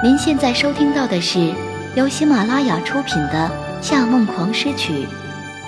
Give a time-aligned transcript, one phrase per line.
[0.00, 1.52] 您现在收听到的是
[1.96, 3.50] 由喜马拉雅出品的
[3.82, 4.92] 《夏梦狂诗曲》，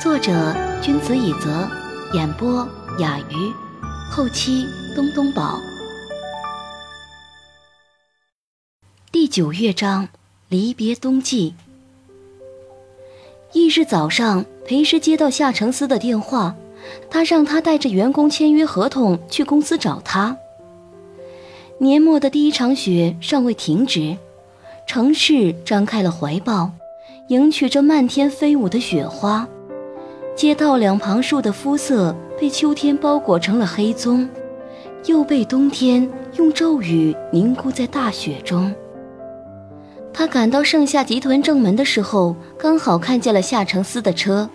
[0.00, 1.68] 作者君子以泽，
[2.12, 2.64] 演播
[3.00, 3.52] 雅鱼，
[4.08, 5.58] 后期东东宝。
[9.10, 10.08] 第九乐章：
[10.48, 11.56] 离别冬季。
[13.52, 16.54] 翌日早上，裴师接到夏承思的电话，
[17.10, 20.36] 他让他带着员工签约合同去公司找他。
[21.82, 24.14] 年末的第一场雪尚未停止，
[24.86, 26.70] 城市张开了怀抱，
[27.28, 29.48] 迎娶着漫天飞舞的雪花。
[30.36, 34.28] 街道两旁树的肤色被秋天包裹成了黑棕，
[35.06, 36.06] 又被冬天
[36.36, 38.70] 用咒语凝固在大雪中。
[40.12, 44.46] 他赶到盛夏集团正门的时候，刚好看见了夏承思的车。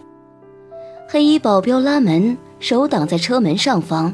[1.10, 4.14] 黑衣保镖拉门，手挡在车门上方。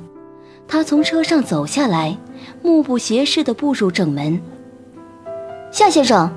[0.65, 2.17] 他从车上走下来。
[2.61, 4.41] 目不斜视地步入正门。
[5.71, 6.29] 夏先生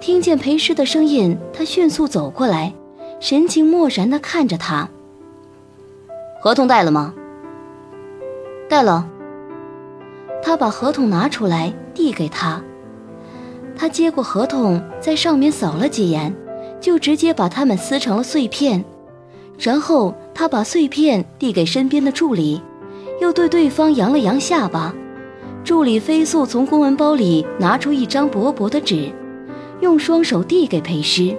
[0.00, 2.72] 听见裴师的声音，他迅速走过来，
[3.20, 4.88] 神情漠然地看着他。
[6.40, 7.14] 合同带了吗？
[8.68, 9.08] 带了。
[10.42, 12.60] 他把合同拿出来递给他。
[13.76, 16.34] 他接过合同，在上面扫了几眼，
[16.80, 18.84] 就直接把它们撕成了碎片，
[19.58, 22.60] 然后他把碎片递给身边的助理。
[23.22, 24.92] 又对对方扬了扬下巴，
[25.62, 29.12] 助理飞速从公文包里拿出一张薄薄的纸，
[29.80, 31.32] 用双手递给裴师。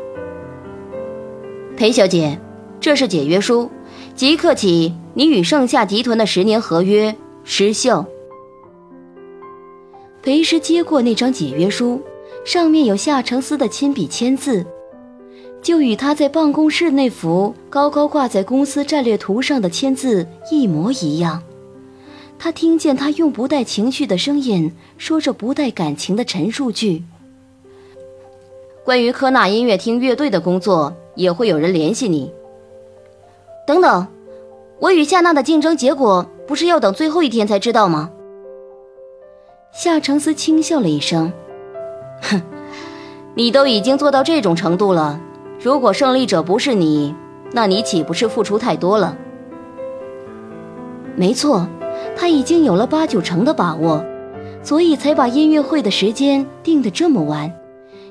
[1.75, 2.39] 裴小姐，
[2.79, 3.69] 这是解约书，
[4.15, 8.05] 即刻起你与盛夏集团的十年合约失效。
[10.21, 12.01] 裴师接过那张解约书，
[12.45, 14.65] 上面有夏承思的亲笔签字，
[15.61, 21.43] 就与他在办公室那幅高高挂在公司战略图上的签字一模一样。
[22.43, 27.01] 他听见他用不带情绪的声音说着不带感情的陈述句
[28.83, 32.29] ：“关于科纳音乐厅乐队的工作，也会有人联系你。”
[33.65, 34.05] 等等，
[34.77, 38.11] 我与夏娜的竞争结果不是要等最后一天才知道吗？
[39.71, 41.31] 夏承思轻笑了一声
[42.23, 42.41] ：“哼，
[43.35, 45.17] 你都已经做到这种程度了，
[45.61, 47.15] 如果胜利者不是你，
[47.53, 49.17] 那你岂不是付出太多了？”
[51.15, 51.65] 没错。
[52.15, 54.03] 他已经有了八九成的把握，
[54.61, 57.51] 所以才把音乐会的时间定得这么晚。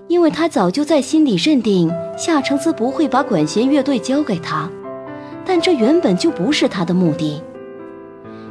[0.09, 4.69] 因为他早就在心里认定夏承思不会把管弦乐队交给他，
[5.47, 7.41] 但这原本就不是他的目的。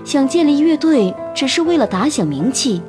[0.04, 2.82] 想建立乐队只是为了打响名气，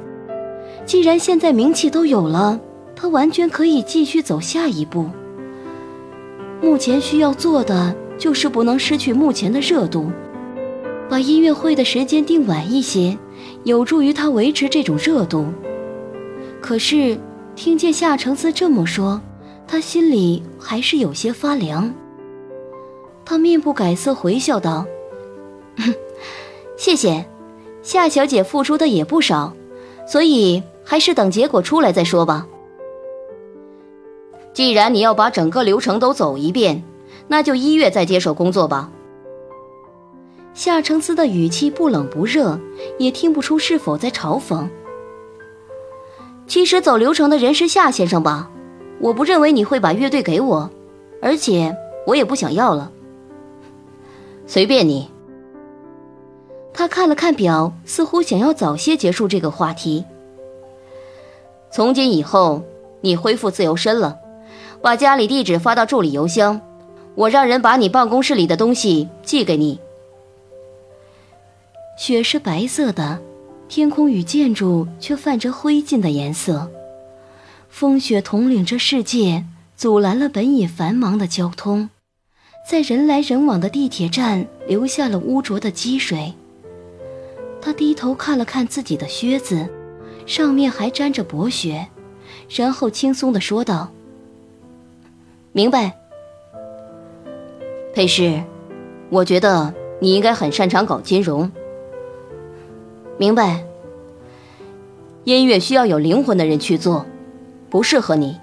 [0.87, 2.59] 既然现在名气都有了，
[2.97, 5.11] 他完全可以继续走下一步。
[6.63, 10.11] 目前需要做的就是不能失去目前的热度。
[11.13, 13.19] 把音乐会的时间定晚一些，
[13.65, 15.45] 有助于他维持这种热度。
[16.59, 17.21] 可是
[17.55, 19.21] 听见夏承思这么说，
[19.69, 21.93] 他心里还是有些发凉。
[23.27, 24.87] 他面不改色回笑道
[26.79, 27.27] ：“谢谢，
[27.83, 29.53] 夏小姐付出的也不少，
[30.09, 32.47] 所以还是等结果出来再说吧。
[34.55, 36.83] 既然你要把整个流程都走一遍，
[37.29, 38.91] 那就一月再接手工作吧。”
[40.55, 42.59] 夏承思的语气不冷不热，
[42.99, 44.69] 也听不出是否在嘲讽。
[46.47, 48.51] 其实走流程的人是夏先生吧？
[49.01, 50.71] 我不认为你会把乐队给我，
[51.21, 51.75] 而且
[52.07, 52.91] 我也不想要了。
[54.47, 55.11] 随便你。
[56.75, 60.05] 他看了看表，似乎想要早些结束这个话题。
[61.71, 62.63] 从今以后，
[63.01, 64.19] 你恢复自由身了，
[64.81, 66.61] 把家里地址发到助理邮箱，
[67.15, 69.81] 我让人把你办公室里的东西寄给你。
[71.97, 73.21] 雪是白色的，
[73.69, 76.71] 天空与建筑却泛着灰烬的颜色。
[77.69, 79.45] 风雪统领着世界，
[79.77, 81.91] 阻拦了本已繁忙的交通，
[82.69, 86.35] 在人来人往的地铁站留下了污浊的积水。
[87.61, 89.69] 他低头看了看自己的靴子，
[90.27, 91.87] 上面还沾着薄雪，
[92.49, 93.93] 然后轻松地说道
[95.53, 95.97] ：“明白，
[97.95, 98.43] 裴氏，
[99.11, 101.49] 我觉得你应该很擅长搞金融。”
[103.23, 103.63] 明白。
[105.23, 107.07] 音乐需要有灵魂的人去做，
[107.71, 108.37] 不适合你。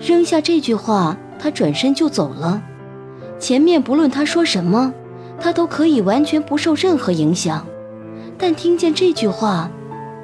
[0.00, 2.60] 扔下这句话，他转身就走了。
[3.38, 4.92] 前面不论他说什么，
[5.38, 7.64] 他都可以完全不受任何影响。
[8.36, 9.70] 但听见这句话，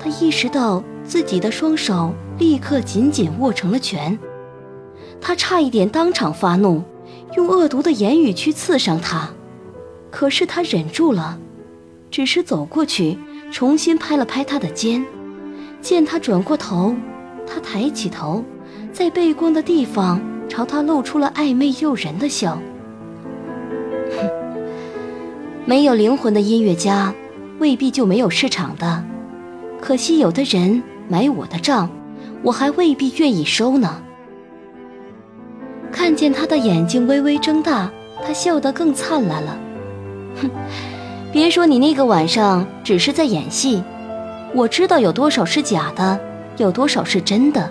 [0.00, 4.18] 他意识到自己的双手立刻紧紧握成了拳。
[5.20, 6.82] 他差一点当场发怒，
[7.36, 9.30] 用恶毒的言语去刺伤他，
[10.10, 11.38] 可是他忍住了。
[12.16, 13.18] 只是走过去，
[13.52, 15.04] 重新拍了拍他的肩，
[15.82, 16.94] 见他转过头，
[17.46, 18.42] 他抬起头，
[18.90, 20.18] 在背光的地方
[20.48, 22.58] 朝他露出了暧昧诱人的笑。
[25.66, 27.12] 没有灵魂的音乐家，
[27.58, 29.04] 未必就没有市场的。
[29.78, 31.90] 可惜有的人买我的账，
[32.42, 34.00] 我还未必愿意收呢。
[35.92, 37.92] 看见他的眼睛微微睁大，
[38.24, 39.58] 他笑得更灿烂了。
[40.40, 40.50] 哼，
[41.36, 43.84] 别说你那个晚上只是在演戏。
[44.54, 46.18] 我知道有多少是假的，
[46.56, 47.70] 有多少是真的。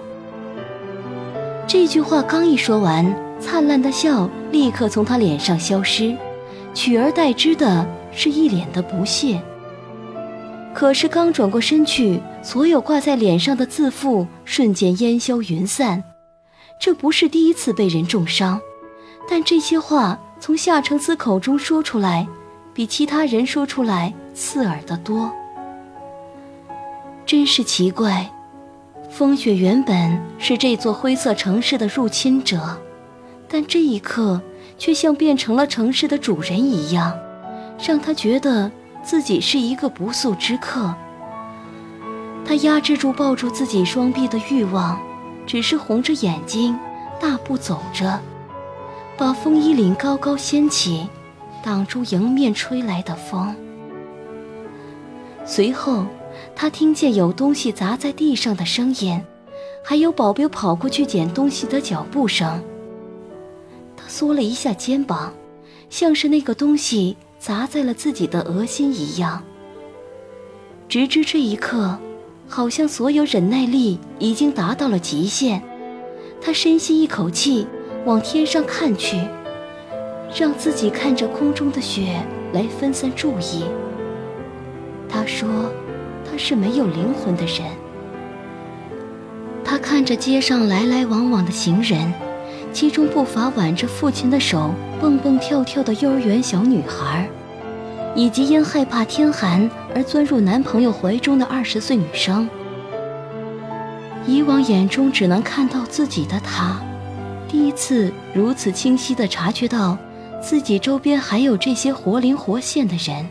[1.65, 3.03] 这句话刚一说完，
[3.39, 6.15] 灿烂的笑立刻从他脸上消失，
[6.75, 9.41] 取而代之的是一脸的不屑。
[10.71, 16.03] 可是刚转过身去，所有挂在脸上的自负瞬间烟消云散。
[16.79, 18.61] 这不是第一次被人重伤，
[19.27, 22.27] 但这些话从夏承思口中说出来，
[22.75, 25.31] 比其他人说出来刺耳得多。
[27.25, 28.29] 真是奇怪，
[29.09, 32.77] 风雪原本是这座灰色城市的入侵者，
[33.47, 34.41] 但这一刻
[34.77, 37.17] 却像变成了城市的主人一样，
[37.81, 38.69] 让他觉得
[39.01, 40.93] 自己是一个不速之客。
[42.43, 44.99] 他压制住抱住自己双臂的欲望，
[45.47, 46.77] 只是红着眼睛，
[47.21, 48.19] 大步走着，
[49.17, 51.07] 把风衣领高高掀起，
[51.65, 53.55] 挡住迎面吹来的风。
[55.43, 56.05] 随后。
[56.53, 59.21] 他听见有东西砸在地上的声音，
[59.83, 62.61] 还有保镖跑过去捡东西的脚步声。
[63.95, 65.33] 他缩了一下肩膀，
[65.89, 69.43] 像是那个东西砸在了自己的额心一样。
[70.89, 71.97] 直至这一刻，
[72.47, 75.61] 好像所有忍耐力已经达到了极限。
[76.41, 77.65] 他深吸一口气，
[78.05, 79.21] 往天上看去，
[80.37, 82.21] 让自己看着空中的雪
[82.53, 83.63] 来分散注意。
[85.07, 85.47] 他说。
[86.27, 87.59] 他是没有灵魂的人。
[89.63, 92.11] 他看着街上来来往往的行人，
[92.73, 97.29] 其中不乏挽着父亲的手蹦蹦跳跳的幼儿园小女孩，
[98.15, 102.49] 以及因害怕天寒而钻入男朋友怀中的二十岁女生。
[104.25, 106.81] 以往眼中只能看到自己的他，
[107.47, 109.95] 第一次如此清晰地察觉到
[110.47, 113.27] 自己周边还有这些活灵活现的人。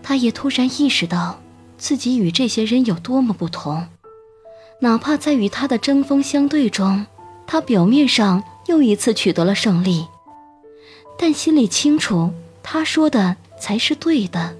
[0.00, 1.40] 他也突然意识到，
[1.76, 3.88] 自己与这些人有多么不同。
[4.78, 7.06] 哪怕在与他的针锋相对中，
[7.44, 10.06] 他表面上又一次取得了胜利，
[11.18, 12.30] 但心里清楚，
[12.62, 14.54] 他说的才是对的。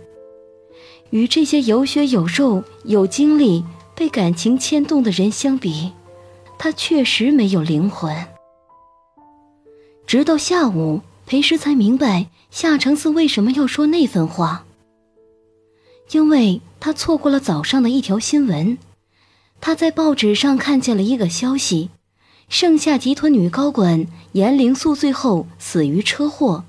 [1.11, 3.65] 与这些有血有肉、有经历、
[3.95, 5.93] 被感情牵动的人相比，
[6.59, 8.32] 他确实没有灵魂。
[10.07, 14.65] 直到下午，裴时才明白夏承思为什么要说那份话。
[16.11, 18.77] 因为他错过了早上的一条新闻，
[19.61, 21.89] 他在报纸上看见了一个消息：
[22.49, 26.65] 盛夏集团女高管严灵素最后死于车祸。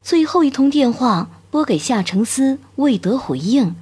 [0.00, 3.74] 最后一通电话拨给夏承思，未得回应。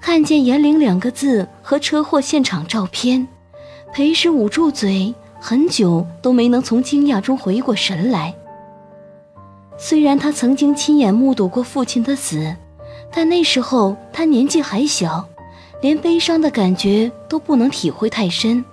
[0.00, 3.26] 看见“严灵”两个字和车祸现场照片，
[3.94, 8.32] 裴时捂住嘴，很久都没能从惊讶中回过神来。
[9.76, 12.54] 虽然他曾经亲眼目睹过父亲的死。
[13.14, 15.28] 但那时候他年纪还小，
[15.82, 18.64] 连悲伤的感觉都不能体会太深。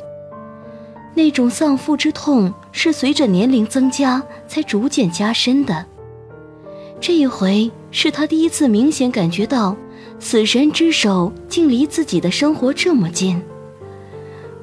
[1.14, 5.86] 那种丧父之痛是随着年龄增加才逐渐加深的。
[7.02, 9.76] 这一回是他第一次明显感觉到，
[10.20, 13.42] 死神之手竟离自己的生活这么近。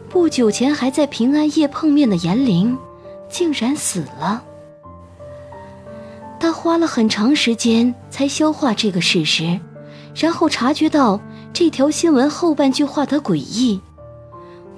[0.08, 2.76] 不久前还在平安夜碰面的严玲，
[3.28, 4.42] 竟然死了。
[6.38, 9.58] 他花了很长时间才消化这个事实，
[10.14, 11.20] 然后察觉到
[11.52, 13.80] 这条新闻后半句话的诡异。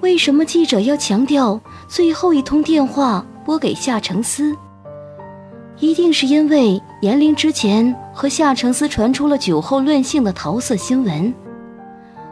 [0.01, 4.55] 为什么记者要强调最后一通电话拨给夏承思？
[5.79, 11.33] 一定是因为严玲之前和夏承思传出了酒后乱性的桃色新闻，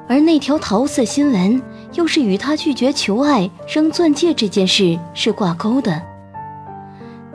[0.07, 1.61] 而那条桃色新闻
[1.93, 6.01] 又是与他拒绝求爱、扔钻戒这件事是挂钩的。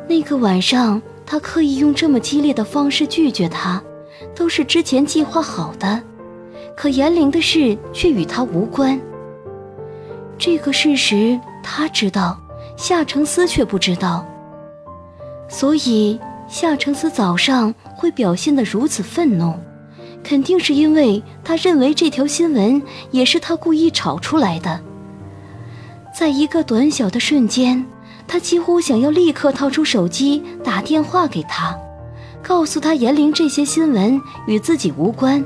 [0.09, 1.00] 那个晚上。
[1.25, 3.82] 他刻意用这么激烈的方式拒绝他，
[4.35, 6.02] 都是之前计划好的。
[6.76, 9.00] 可严玲的事却与他无关。
[10.37, 12.38] 这个事实他知道，
[12.76, 14.26] 夏承思却不知道。
[15.49, 19.54] 所以夏承思早上会表现得如此愤怒，
[20.22, 24.80] 肯定是因为他认为这条新闻也是他故意炒出来的。
[26.14, 27.84] 在一个短小的瞬间。
[28.24, 31.76] 他几乎想要立刻掏出手机打电话给他，
[32.42, 35.44] 告诉他严玲这些新闻与自己无关。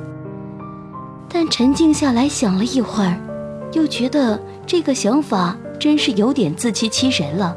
[1.29, 3.19] 但沉静下来想了一会儿，
[3.73, 7.57] 又觉得这个想法真是有点自欺欺人了。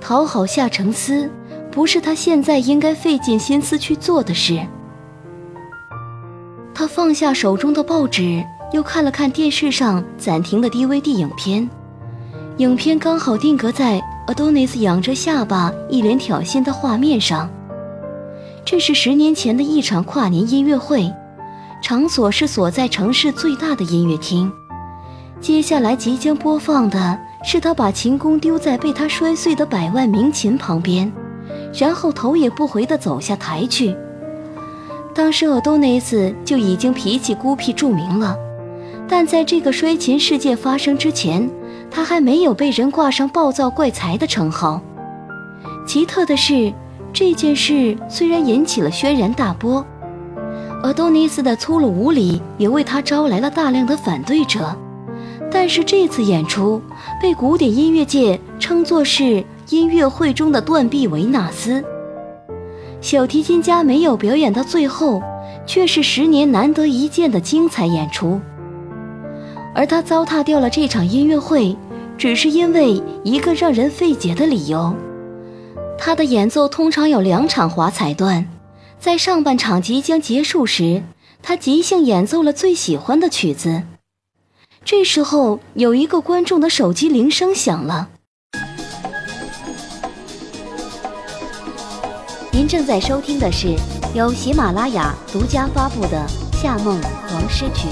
[0.00, 1.30] 讨好夏承思，
[1.70, 4.66] 不是他现在应该费尽心思去做的事。
[6.80, 11.68] 他放下手中的报纸，又看了看电视上暂停的 DVD 影片，
[12.56, 17.50] 影片刚好定格在 Adonis 仰着下巴、一脸挑衅的画面上。
[18.64, 21.12] 这是十年前的一场跨年音乐会，
[21.82, 24.50] 场所是所在城市最大的音乐厅。
[25.38, 31.12] 接下来即将播放的是他把琴弓丢在被他摔碎的百万名琴旁边，
[31.74, 33.94] 然后头也不回地走下台去。
[35.20, 38.34] 当时奥多内斯就已经脾气孤僻著名了，
[39.06, 41.46] 但在这个摔琴事件发生之前，
[41.90, 44.80] 他还没有被人挂上暴躁怪才的称号。
[45.86, 46.72] 奇特的是。
[47.12, 49.84] 这件事虽然引起了轩然大波，
[50.82, 54.74] 而多尼斯的粗鲁无礼也为他招来了大量的反对者。
[55.50, 56.80] 但是这次演出
[57.20, 61.84] 被古典音乐界称作是音乐会中的断臂维纳斯。
[63.00, 65.22] 小提琴家没有表演到最后，
[65.66, 68.40] 却是十年难得一见的精彩演出。
[69.74, 71.76] 而他糟蹋掉了这场音乐会，
[72.18, 74.94] 只是因为一个让人费解的理由。
[75.98, 78.46] 他的演奏通常有两场华彩段，
[78.98, 81.02] 在上半场即将结束时，
[81.42, 83.82] 他即兴演奏了最喜欢的曲子。
[84.84, 88.10] 这时候，有一个观众的手机铃声响了。
[92.70, 93.74] 正在收听的是
[94.14, 96.24] 由喜马拉雅独家发布的
[96.56, 97.88] 《夏梦黄诗曲》。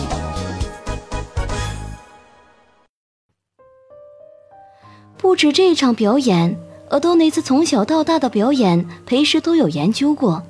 [5.17, 6.57] 不止这场表演。
[6.91, 10.45] 阿多内斯从小到大的表演，裴时都有研究过。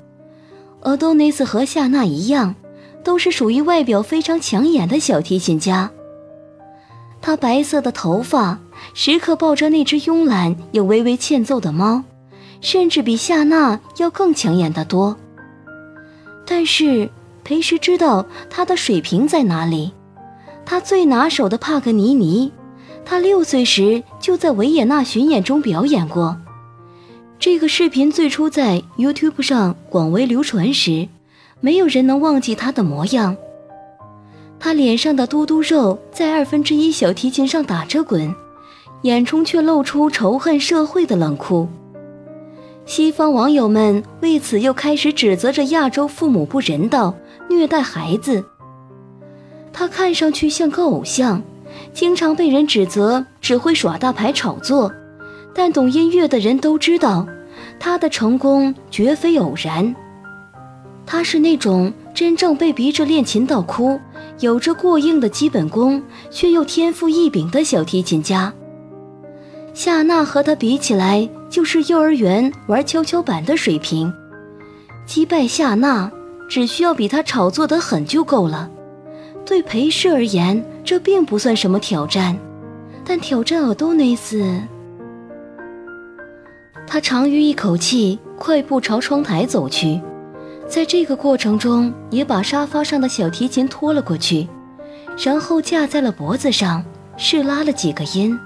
[0.83, 2.55] 阿多内斯和夏娜一样，
[3.03, 5.91] 都是属于外表非常抢眼的小提琴家。
[7.23, 8.59] 他白色的头发，
[8.93, 12.05] 时刻抱着那只慵懒又微微欠揍的猫，
[12.61, 15.17] 甚至比夏娜要更抢眼得多。
[16.47, 17.11] 但是
[17.45, 19.93] 裴时知道他的水平在哪里，
[20.65, 22.53] 他最拿手的帕格尼尼。
[23.05, 26.37] 他六岁时就在维也纳巡演中表演过。
[27.39, 31.09] 这个视频最初在 YouTube 上广为流传时，
[31.61, 33.35] 没有人能忘记他的模样。
[34.61, 38.35] 他脸上的嘟嘟肉在二分之一小提琴上打着滚，
[39.03, 41.67] 眼中却露出仇恨社会的冷酷。
[42.89, 47.15] 西方网友们为此又开始指责着亚洲父母不人道，
[47.51, 48.43] 虐待孩子。
[49.75, 51.43] 他看上去像个偶像。
[51.93, 54.91] 经常被人指责只会耍大牌炒作，
[55.55, 57.27] 但懂音乐的人都知道，
[57.79, 59.95] 他的成功绝非偶然。
[61.05, 64.01] 他是那种真正被逼着练琴到哭，
[64.41, 68.51] 有着过硬的基本功，却又天赋异禀的小提琴家。
[69.75, 74.13] 夏娜和他比起来，就是幼儿园玩跷跷板的水平。
[75.07, 76.11] 击败夏娜，
[76.49, 78.71] 只需要比他炒作的狠就够了。
[79.47, 82.37] 对裴氏而言，这并不算什么挑战，
[83.05, 84.45] 但挑战尔多内斯，
[86.87, 89.99] 他长吁一口气，快步朝窗台走去，
[90.69, 94.47] 在这个过程中，也把沙发上的小提琴拖了过去，
[95.17, 96.85] 然后架在了脖子上，
[97.17, 98.39] 试拉了几个音。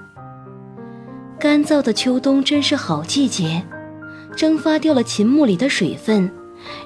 [1.39, 3.61] 干燥的秋冬真是好季节，
[4.35, 6.31] 蒸发掉了琴木里的水分。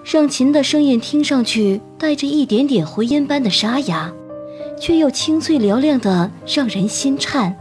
[0.03, 4.11] 让琴的声音听上去带着一点点回音般的沙哑，
[4.79, 7.55] 却又清脆嘹亮的让人心颤。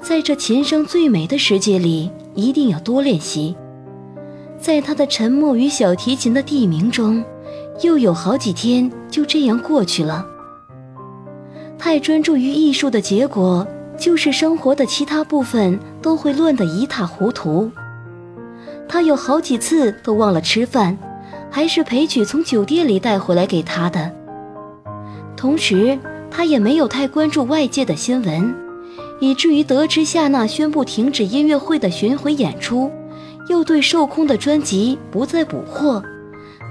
[0.00, 3.56] 在这琴声最美的世界里，一定要多练习。
[4.58, 7.24] 在他的沉默与小提琴的地名中，
[7.82, 10.26] 又有好几天就这样过去了。
[11.78, 13.64] 太专注于艺术的结果，
[13.98, 17.70] 就是生活的其他部分都会乱得一塌糊涂。
[18.88, 20.96] 他有好几次都忘了吃饭，
[21.50, 24.10] 还是裴曲从酒店里带回来给他的。
[25.36, 25.98] 同时，
[26.30, 28.54] 他也没有太关注外界的新闻，
[29.20, 32.90] 以至于得知夏娜宣布停止音乐会的巡回演出，
[33.48, 36.02] 又对售空的专辑不再补货，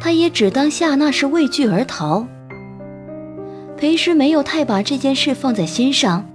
[0.02, 2.26] 他也只当夏娜是畏惧而逃。
[3.78, 6.28] 裴师没有太把这件事放在心上，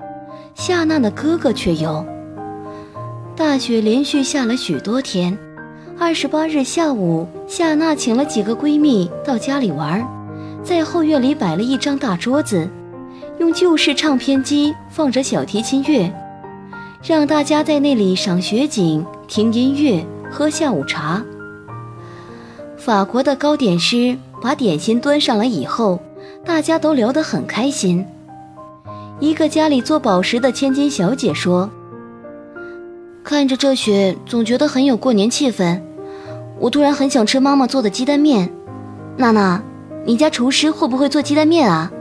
[0.54, 2.04] 夏娜的哥哥却有。
[3.36, 5.36] 大雪连续下了许多天。
[5.98, 10.06] 二十八日下午，夏娜请了几个闺蜜到家里玩，
[10.64, 12.68] 在后院里摆了一张大桌子，
[13.38, 16.12] 用旧式唱片机放着小提琴乐，
[17.02, 21.22] 让大家在那里赏雪景、听音乐、喝下午茶。
[22.76, 26.00] 法国的糕点师把点心端上来以后，
[26.44, 28.04] 大家都聊得很开心。
[29.22, 31.70] 一个家里做宝石的千金小姐说
[33.22, 35.80] ：“看着这雪，总觉得很有过年气氛。
[36.58, 38.52] 我突然很想吃妈妈做的鸡蛋面。
[39.16, 39.62] 娜娜，
[40.04, 41.92] 你家厨师会不会做鸡蛋面啊？”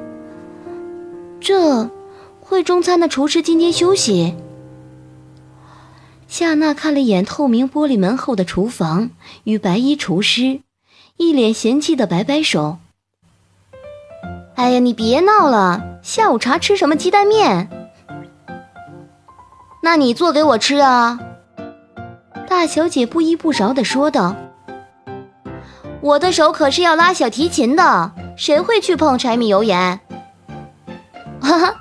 [1.40, 1.92] 这，
[2.40, 4.34] 会中餐的厨师今天休息。
[6.28, 9.12] 夏娜看了一眼透明玻璃门后的厨房
[9.44, 10.62] 与白衣厨师，
[11.18, 12.80] 一脸嫌弃的摆摆手。
[14.62, 15.82] 哎呀，你别闹了！
[16.04, 17.68] 下午茶吃什么鸡蛋面？
[19.82, 21.20] 那你做给我吃啊！
[22.48, 24.36] 大小姐不依不饶的说道
[26.02, 30.00] ：“我的手可是要拉小提琴的，谁会去碰柴米油盐？”
[31.42, 31.76] 哈哈，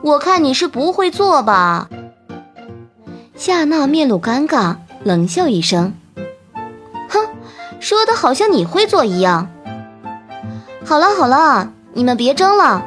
[0.00, 1.90] 我看你是不会做吧？
[3.34, 5.92] 夏娜面露尴尬，冷笑一声
[7.10, 7.28] ：“哼，
[7.78, 9.50] 说的好像你会做一样。”
[10.82, 11.74] 好了好了。
[11.96, 12.84] 你们别争了。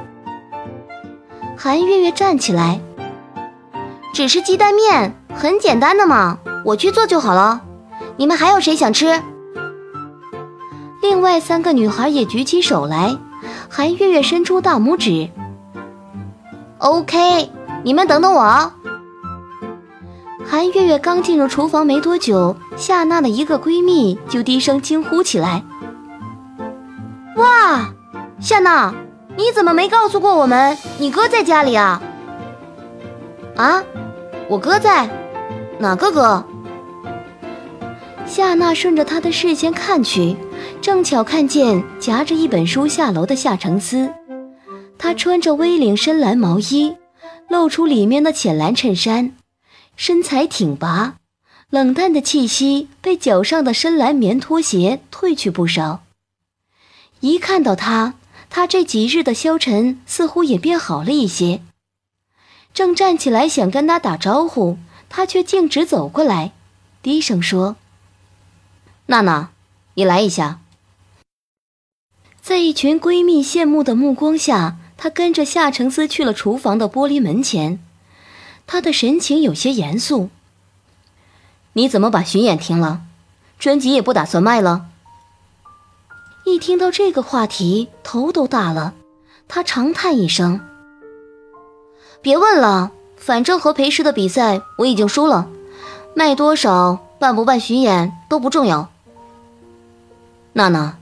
[1.58, 2.80] 韩月月站起来，
[4.14, 7.62] 只是鸡蛋面，很简单的嘛，我去做就好了。
[8.18, 9.20] 你们还有谁想吃？
[11.02, 13.18] 另外三个女孩也举起手来，
[13.68, 15.28] 韩月月伸出大拇指。
[16.78, 17.50] OK，
[17.84, 18.72] 你们等等我。
[20.46, 25.64] 韩月月刚进入厨房没多久，夏娜的一个闺蜜就低声惊呼起来
[27.38, 27.90] ：“哇！”
[28.42, 28.94] 夏娜，
[29.36, 30.78] 你怎么没告诉过我们？
[30.98, 32.02] 你哥在家里啊？
[33.58, 33.84] 啊，
[34.48, 35.10] 我哥在，
[35.78, 36.46] 哪个哥？
[38.26, 40.38] 夏娜顺着他的视线看去，
[40.82, 44.10] 正巧看见夹着一本书下楼的夏承思。
[44.98, 46.96] 他穿着 V 领深蓝毛衣，
[47.50, 49.34] 露出里面的浅蓝衬衫，
[49.98, 51.16] 身材挺拔，
[51.70, 56.00] 冷淡的气息被脚上的深蓝棉拖鞋褪去不少。
[57.20, 58.14] 一看到他。
[58.50, 61.62] 他这几日的消沉似乎也变好了一些，
[62.74, 66.52] 正站起来想跟他打招呼，他却径直走过来，
[67.02, 67.76] 低声说
[69.06, 69.52] ：“娜娜，
[69.94, 70.60] 你来一下。”
[72.42, 77.80] 在一群闺蜜羡慕的目光下，她跟着夏承思去了厨房的玻璃门前，
[78.66, 80.30] 她的神情有些严肃
[81.74, 83.04] ：“你怎么把巡演停了？
[83.60, 84.89] 专辑也不打算卖了？”
[86.50, 88.94] 一听到这个话题，头都大了。
[89.48, 90.60] 他长叹一声
[92.22, 95.48] ：“别问了，反正和裴师的比赛我已经输了，
[96.16, 98.90] 卖多少、办不办巡演都不重要。”
[100.54, 100.98] 娜娜，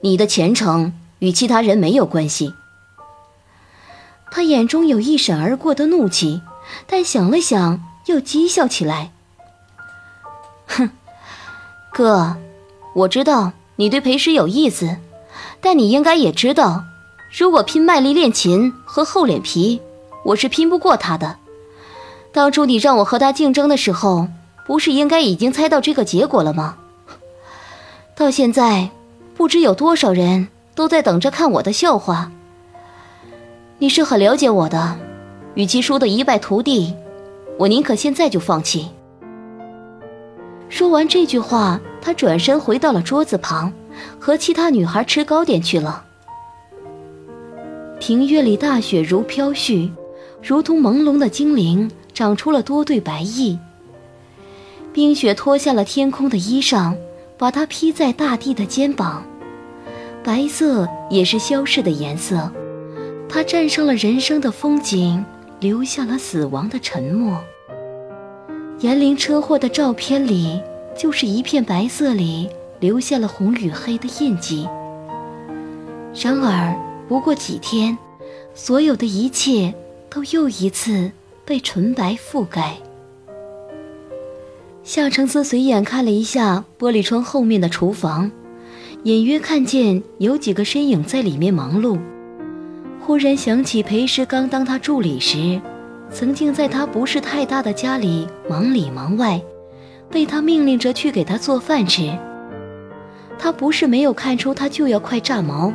[0.00, 2.54] 你的前程与其他人没有关系。
[4.30, 6.42] 他眼中有一闪而过的怒气，
[6.86, 9.12] 但想了想，又讥笑起来
[10.68, 10.90] ：“哼，
[11.92, 12.36] 哥，
[12.94, 14.96] 我知道。”你对裴师有意思，
[15.60, 16.82] 但你应该也知道，
[17.30, 19.80] 如果拼卖力练琴和厚脸皮，
[20.24, 21.36] 我是拼不过他的。
[22.32, 24.26] 当初你让我和他竞争的时候，
[24.66, 26.76] 不是应该已经猜到这个结果了吗？
[28.16, 28.90] 到现在，
[29.36, 32.32] 不知有多少人都在等着看我的笑话。
[33.78, 34.98] 你是很了解我的，
[35.54, 36.92] 与其输得一败涂地，
[37.56, 38.88] 我宁可现在就放弃。
[40.68, 43.72] 说完这句话，他转身回到了桌子旁，
[44.18, 46.04] 和其他女孩吃糕点去了。
[48.00, 49.90] 庭院里大雪如飘絮，
[50.42, 53.58] 如同朦胧的精灵，长出了多对白翼。
[54.92, 56.94] 冰雪脱下了天空的衣裳，
[57.36, 59.24] 把它披在大地的肩膀。
[60.24, 62.50] 白色也是消逝的颜色，
[63.28, 65.24] 它战胜了人生的风景，
[65.60, 67.38] 留下了死亡的沉默。
[68.80, 70.60] 严玲车祸的照片里，
[70.98, 72.48] 就是一片白色里
[72.80, 74.68] 留下了红与黑的印记。
[76.12, 76.76] 然而，
[77.08, 77.96] 不过几天，
[78.52, 79.72] 所有的一切
[80.10, 81.12] 都又一次
[81.44, 82.76] 被纯白覆盖。
[84.82, 88.30] 夏承思随眼看了一下玻璃窗后面的厨房，
[89.04, 91.96] 隐约看见有几个身影在里面忙碌。
[93.00, 95.60] 忽然想起裴时刚当他助理时。
[96.10, 99.38] 曾经在他不是太大的家里忙里忙外，
[100.10, 102.16] 被他命令着去给他做饭吃。
[103.38, 105.72] 他不是没有看出他就要快炸毛，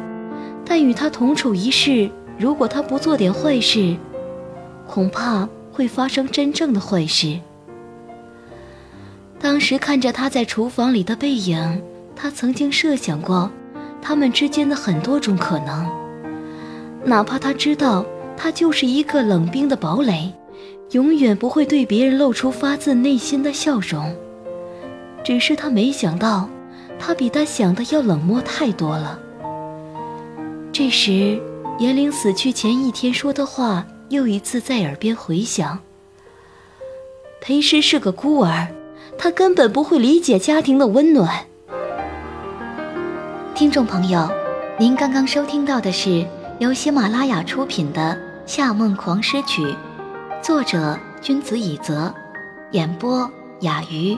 [0.66, 3.96] 但与他同处一室，如果他不做点坏事，
[4.88, 7.40] 恐怕会发生真正的坏事。
[9.40, 11.82] 当时看着他在厨房里的背影，
[12.16, 13.52] 他曾经设想过
[14.02, 15.90] 他们之间的很多种可能，
[17.06, 18.06] 哪怕他知道。
[18.36, 20.34] 他就是一个冷冰的堡垒，
[20.92, 24.14] 永远不会对别人露出发自内心的笑容。
[25.24, 26.50] 只是他没想到，
[27.00, 29.20] 他比他想的要冷漠太多了。
[30.72, 31.42] 这时，
[31.80, 35.80] 严玲死去前一天说的话又一次在耳边回响。
[37.42, 38.68] 裴师是个孤儿，
[39.18, 41.46] 他根本不会理解家庭的温暖。
[43.54, 44.30] 听众朋友，
[44.78, 46.26] 您刚刚收听到的是
[46.60, 48.18] 由喜马拉雅出品的
[48.52, 49.62] 《夏梦狂诗曲》，
[50.42, 52.14] 作者君子以泽，
[52.72, 53.30] 演播
[53.62, 54.18] 雅鱼，